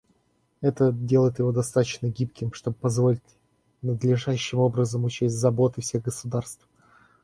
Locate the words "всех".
5.83-6.01